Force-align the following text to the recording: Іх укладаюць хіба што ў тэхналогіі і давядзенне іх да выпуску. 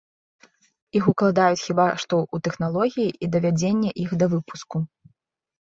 Іх 0.99 1.09
укладаюць 1.11 1.61
хіба 1.65 1.87
што 2.05 2.13
ў 2.33 2.37
тэхналогіі 2.49 3.09
і 3.27 3.33
давядзенне 3.37 3.89
іх 4.07 4.19
да 4.25 4.31
выпуску. 4.35 4.77